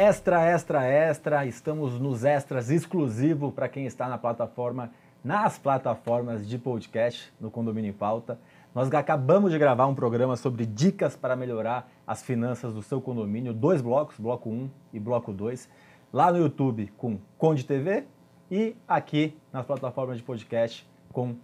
[0.00, 1.44] extra, extra, extra.
[1.44, 4.90] Estamos nos extras exclusivo para quem está na plataforma,
[5.22, 8.38] nas plataformas de podcast no Condomínio em Pauta.
[8.74, 13.52] Nós acabamos de gravar um programa sobre dicas para melhorar as finanças do seu condomínio,
[13.52, 15.68] dois blocos, bloco 1 e bloco 2,
[16.10, 18.04] lá no YouTube com Conde TV
[18.50, 21.36] e aqui nas plataformas de podcast com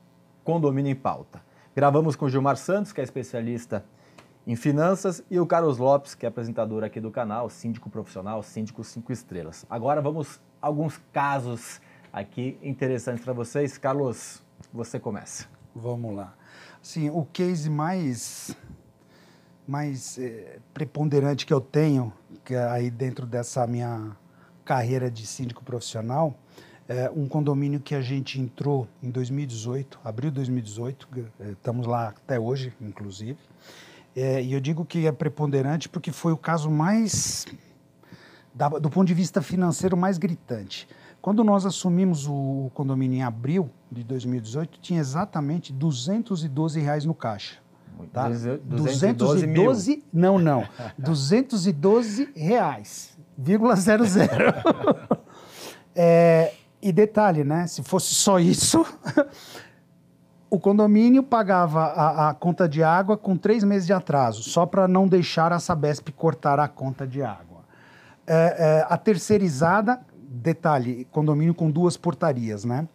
[0.42, 1.42] Condomínio em Pauta.
[1.74, 3.84] Gravamos com Gilmar Santos, que é especialista
[4.46, 8.84] em finanças, e o Carlos Lopes, que é apresentador aqui do canal, síndico profissional, síndico
[8.84, 9.66] 5 estrelas.
[9.68, 11.80] Agora vamos a alguns casos
[12.12, 13.76] aqui interessantes para vocês.
[13.76, 14.42] Carlos,
[14.72, 15.46] você começa.
[15.74, 16.34] Vamos lá.
[16.80, 18.56] Sim, o case mais
[19.66, 22.12] mais é, preponderante que eu tenho
[22.44, 24.16] que é aí dentro dessa minha
[24.64, 26.38] carreira de síndico profissional
[26.88, 31.08] é um condomínio que a gente entrou em 2018, abril de 2018,
[31.40, 33.38] eh, estamos lá até hoje, inclusive.
[34.16, 37.44] É, e eu digo que é preponderante porque foi o caso mais,
[38.54, 40.88] da, do ponto de vista financeiro, mais gritante.
[41.20, 47.58] Quando nós assumimos o condomínio em abril de 2018, tinha exatamente 212 reais no caixa.
[48.12, 48.28] Tá?
[48.28, 50.02] 212, 212 mil.
[50.12, 50.66] Não, não.
[50.96, 54.54] 212 reais, vírgula zero zero.
[55.94, 57.66] é, e detalhe, né?
[57.66, 58.86] Se fosse só isso,
[60.48, 64.86] o condomínio pagava a, a, conta de água com três meses de atraso, só para
[64.86, 67.64] não deixar a Sabesp cortar a conta de água.
[68.26, 72.88] É, é, a terceirizada, detalhe, condomínio com duas portarias, né?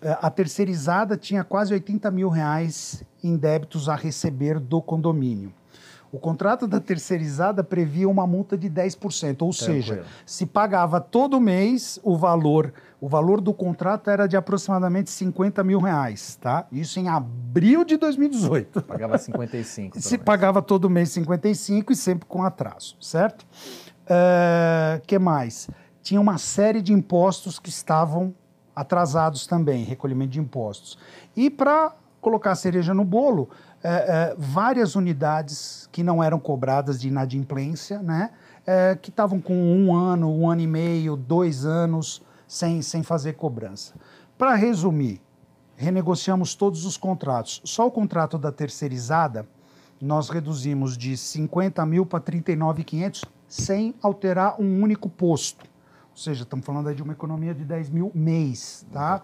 [0.00, 5.52] É, a terceirizada tinha quase 80 mil reais em débitos a receber do condomínio.
[6.16, 9.52] O contrato da terceirizada previa uma multa de 10%, ou Tranquilo.
[9.52, 15.62] seja, se pagava todo mês o valor, o valor do contrato era de aproximadamente 50
[15.62, 16.66] mil reais, tá?
[16.72, 18.80] Isso em abril de 2018.
[18.80, 20.00] Pagava 55.
[20.00, 23.42] se pagava todo mês 55 e sempre com atraso, certo?
[24.06, 25.68] Uh, que mais?
[26.00, 28.34] Tinha uma série de impostos que estavam
[28.74, 30.96] atrasados também, recolhimento de impostos.
[31.36, 33.50] E para colocar a cereja no bolo,
[33.82, 38.30] é, é, várias unidades que não eram cobradas de inadimplência, né?
[38.66, 43.34] É, que estavam com um ano, um ano e meio, dois anos sem, sem fazer
[43.34, 43.94] cobrança.
[44.36, 45.20] Para resumir,
[45.76, 47.60] renegociamos todos os contratos.
[47.64, 49.46] Só o contrato da terceirizada
[50.00, 55.64] nós reduzimos de 50 mil para 39,500 sem alterar um único posto.
[56.10, 59.22] Ou seja, estamos falando aí de uma economia de 10 mil mês, tá?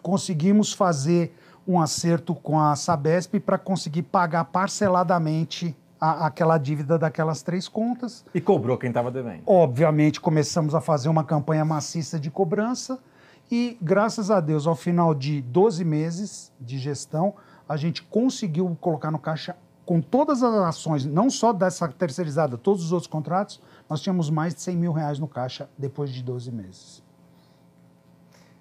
[0.00, 7.42] Conseguimos fazer um acerto com a Sabesp para conseguir pagar parceladamente a, aquela dívida daquelas
[7.42, 8.24] três contas.
[8.34, 9.42] E cobrou quem estava devendo.
[9.46, 12.98] Obviamente, começamos a fazer uma campanha maciça de cobrança
[13.50, 17.34] e, graças a Deus, ao final de 12 meses de gestão,
[17.68, 22.84] a gente conseguiu colocar no caixa com todas as ações, não só dessa terceirizada, todos
[22.84, 26.50] os outros contratos, nós tínhamos mais de 100 mil reais no caixa depois de 12
[26.50, 27.02] meses.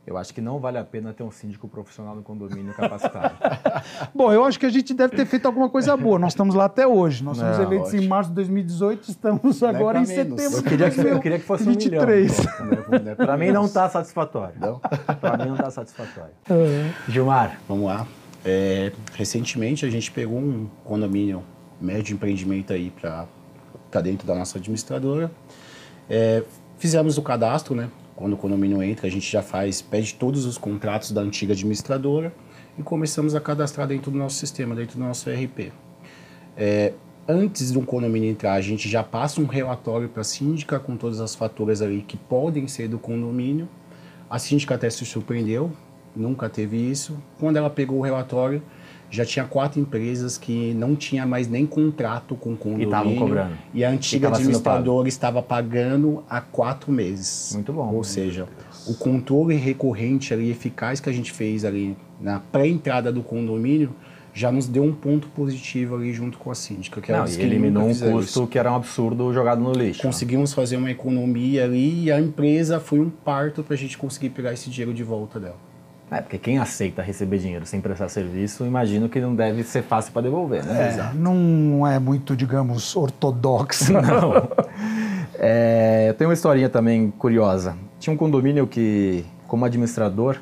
[0.05, 3.35] Eu acho que não vale a pena ter um síndico profissional no condomínio capacitado.
[4.15, 6.17] Bom, eu acho que a gente deve ter feito alguma coisa boa.
[6.17, 7.23] Nós estamos lá até hoje.
[7.23, 8.03] Nós somos eleitos ótimo.
[8.03, 10.57] em março de 2018, estamos agora em setembro.
[10.57, 12.39] Eu queria, que, eu queria que fosse 23.
[12.39, 13.15] um milhão.
[13.15, 14.81] Para mim não está satisfatório.
[15.21, 16.33] Para mim não está satisfatório.
[16.49, 16.91] Uhum.
[17.07, 17.59] Gilmar.
[17.67, 18.07] Vamos lá.
[18.43, 21.43] É, recentemente a gente pegou um condomínio
[21.79, 25.31] médio empreendimento aí para dentro da nossa administradora.
[26.09, 26.43] É,
[26.79, 27.87] fizemos o cadastro, né?
[28.21, 32.31] Quando o condomínio entra, a gente já faz, pede todos os contratos da antiga administradora
[32.77, 35.73] e começamos a cadastrar dentro do nosso sistema, dentro do nosso ERP.
[36.55, 36.93] É,
[37.27, 41.19] antes do condomínio entrar, a gente já passa um relatório para a síndica com todas
[41.19, 43.67] as faturas ali que podem ser do condomínio.
[44.29, 45.71] A síndica até se surpreendeu,
[46.15, 47.17] nunca teve isso.
[47.39, 48.61] Quando ela pegou o relatório,
[49.11, 52.85] já tinha quatro empresas que não tinha mais nem contrato com o condomínio.
[52.85, 53.57] E estavam cobrando.
[53.73, 57.51] E a antiga e administradora estava pagando há quatro meses.
[57.53, 57.93] Muito bom.
[57.93, 58.47] Ou seja,
[58.87, 63.93] o controle recorrente ali, eficaz que a gente fez ali na pré-entrada do condomínio,
[64.33, 67.01] já nos deu um ponto positivo ali junto com a síndica.
[67.01, 68.47] Que não, e eliminou um custo isso.
[68.47, 70.01] que era um absurdo jogado no lixo.
[70.01, 74.29] Conseguimos fazer uma economia ali e a empresa foi um parto para a gente conseguir
[74.29, 75.70] pegar esse dinheiro de volta dela.
[76.11, 80.11] É, porque quem aceita receber dinheiro sem prestar serviço, imagino que não deve ser fácil
[80.11, 80.89] para devolver, né?
[80.89, 83.93] É, não é muito, digamos, ortodoxo.
[83.93, 84.49] Não.
[85.39, 87.77] é, eu tenho uma historinha também curiosa.
[87.97, 90.37] Tinha um condomínio que, como administrador,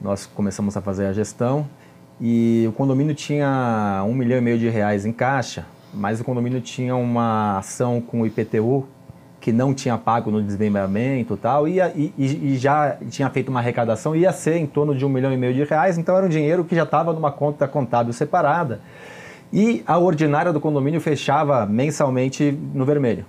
[0.00, 1.66] nós começamos a fazer a gestão
[2.20, 6.60] e o condomínio tinha um milhão e meio de reais em caixa, mas o condomínio
[6.60, 8.86] tinha uma ação com o IPTU
[9.46, 13.60] que não tinha pago no desmembramento e tal, e, e, e, já tinha feito uma
[13.60, 16.28] arrecadação, ia ser em torno de um milhão e meio de reais, então era um
[16.28, 18.80] dinheiro que já estava numa conta contábil separada.
[19.52, 23.24] E a ordinária do condomínio fechava mensalmente no vermelho.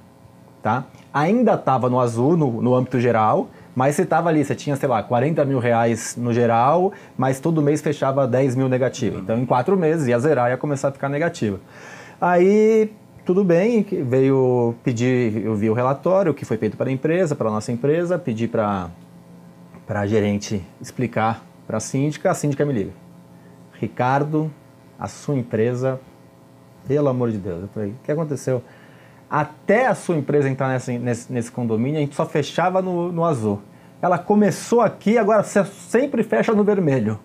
[0.63, 0.85] tá?
[1.13, 4.89] Ainda estava no azul, no, no âmbito geral, mas você estava ali, você tinha, sei
[4.89, 9.19] lá, 40 mil reais no geral, mas todo mês fechava 10 mil negativo.
[9.19, 11.59] Então, em quatro meses, ia zerar, ia começar a ficar negativa.
[12.19, 12.91] Aí,
[13.27, 17.49] tudo bem, veio pedir, eu vi o relatório que foi feito para a empresa, para
[17.49, 18.89] a nossa empresa, pedi para
[19.89, 22.91] a gerente explicar para a síndica, a síndica me liga.
[23.73, 24.49] Ricardo,
[24.97, 25.99] a sua empresa,
[26.87, 27.63] pelo amor de Deus.
[27.63, 28.63] Eu falei, o que aconteceu?
[29.29, 33.61] Até a sua empresa entrar nesse, nesse, condomínio, a gente só fechava no, no azul.
[34.01, 37.19] Ela começou aqui, agora sempre fecha no vermelho.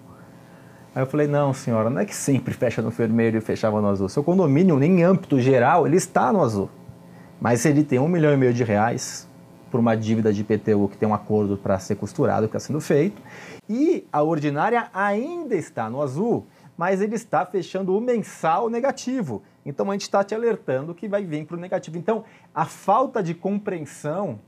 [0.95, 3.89] Aí eu falei, não, senhora, não é que sempre fecha no vermelho e fechava no
[3.89, 4.09] azul.
[4.11, 6.69] Seu condomínio, em âmbito geral, ele está no azul.
[7.41, 9.27] Mas ele tem um milhão e meio de reais
[9.71, 12.81] por uma dívida de IPTU que tem um acordo para ser costurado, que está sendo
[12.81, 13.23] feito.
[13.67, 16.47] E a ordinária ainda está no azul,
[16.77, 19.43] mas ele está fechando o mensal negativo.
[19.65, 21.97] Então a gente está te alertando que vai vir para o negativo.
[21.97, 22.23] Então
[22.55, 24.39] a falta de compreensão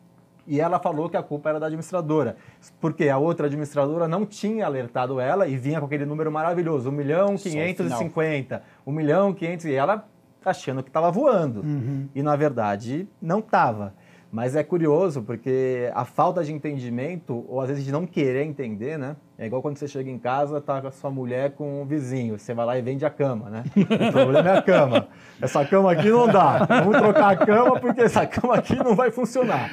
[0.46, 2.36] e ela falou que a culpa era da administradora,
[2.80, 6.92] porque a outra administradora não tinha alertado ela e vinha com aquele número maravilhoso, 1
[6.92, 10.06] milhão 550, 1 milhão 500, e ela
[10.44, 11.60] achando que estava voando.
[11.60, 12.08] Uhum.
[12.14, 13.94] E na verdade não estava.
[14.30, 18.98] Mas é curioso porque a falta de entendimento, ou às vezes de não querer entender,
[18.98, 19.16] né?
[19.36, 22.38] É igual quando você chega em casa, tá com a sua mulher com o vizinho,
[22.38, 23.64] você vai lá e vende a cama, né?
[23.76, 25.08] O problema é a cama.
[25.42, 26.64] Essa cama aqui não dá.
[26.64, 29.70] Vamos trocar a cama porque essa cama aqui não vai funcionar.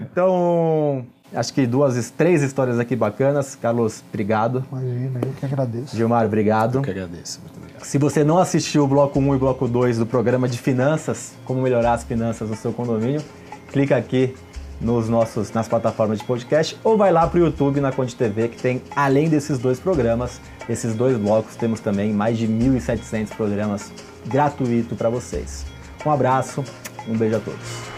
[0.00, 3.54] Então, acho que duas, três histórias aqui bacanas.
[3.54, 4.64] Carlos, obrigado.
[4.72, 5.96] Imagina, eu que agradeço.
[5.96, 6.78] Gilmar, obrigado.
[6.78, 7.40] Eu que agradeço.
[7.40, 7.84] Muito obrigado.
[7.84, 11.34] Se você não assistiu o bloco 1 e o bloco 2 do programa de finanças,
[11.44, 13.22] como melhorar as finanças no seu condomínio,
[13.70, 14.34] clica aqui
[14.80, 18.48] nos nossos, nas plataformas de podcast ou vai lá para o YouTube na Conte TV
[18.48, 23.92] que tem, além desses dois programas, esses dois blocos, temos também mais de 1.700 programas
[24.26, 25.64] gratuito para vocês.
[26.04, 26.64] Um abraço,
[27.08, 27.93] um beijo a todos.